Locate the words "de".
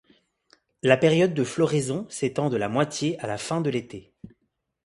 1.35-1.43, 2.49-2.57, 3.61-3.69